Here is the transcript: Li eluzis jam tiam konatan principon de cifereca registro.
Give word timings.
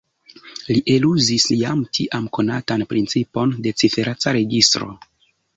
Li 0.69 0.77
eluzis 0.93 1.45
jam 1.59 1.83
tiam 1.99 2.27
konatan 2.39 2.87
principon 2.95 3.55
de 3.67 3.75
cifereca 3.83 4.35
registro. 4.41 4.91